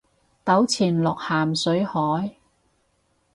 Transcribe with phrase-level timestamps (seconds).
[0.43, 2.33] 倒錢落咸水海